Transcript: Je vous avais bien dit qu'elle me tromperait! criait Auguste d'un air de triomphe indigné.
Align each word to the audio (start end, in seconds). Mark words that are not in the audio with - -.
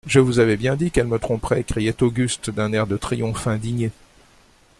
Je 0.07 0.19
vous 0.19 0.39
avais 0.39 0.57
bien 0.57 0.75
dit 0.75 0.89
qu'elle 0.89 1.05
me 1.05 1.19
tromperait! 1.19 1.63
criait 1.63 2.01
Auguste 2.01 2.49
d'un 2.49 2.73
air 2.73 2.87
de 2.87 2.97
triomphe 2.97 3.45
indigné. 3.45 3.91